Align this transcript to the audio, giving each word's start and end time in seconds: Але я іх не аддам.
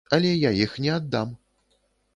Але 0.17 0.29
я 0.47 0.51
іх 0.63 0.73
не 0.87 0.91
аддам. 0.97 1.39